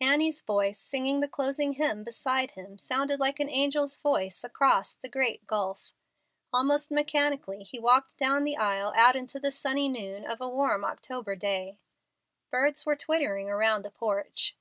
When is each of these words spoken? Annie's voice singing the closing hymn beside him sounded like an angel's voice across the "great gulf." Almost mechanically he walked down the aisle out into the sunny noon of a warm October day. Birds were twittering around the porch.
Annie's 0.00 0.42
voice 0.42 0.80
singing 0.80 1.20
the 1.20 1.28
closing 1.28 1.74
hymn 1.74 2.02
beside 2.02 2.50
him 2.50 2.76
sounded 2.76 3.20
like 3.20 3.38
an 3.38 3.48
angel's 3.48 3.96
voice 3.98 4.42
across 4.42 4.96
the 4.96 5.08
"great 5.08 5.46
gulf." 5.46 5.92
Almost 6.52 6.90
mechanically 6.90 7.62
he 7.62 7.78
walked 7.78 8.16
down 8.16 8.42
the 8.42 8.56
aisle 8.56 8.92
out 8.96 9.14
into 9.14 9.38
the 9.38 9.52
sunny 9.52 9.88
noon 9.88 10.26
of 10.26 10.40
a 10.40 10.48
warm 10.50 10.84
October 10.84 11.36
day. 11.36 11.78
Birds 12.50 12.84
were 12.84 12.96
twittering 12.96 13.48
around 13.48 13.84
the 13.84 13.92
porch. 13.92 14.56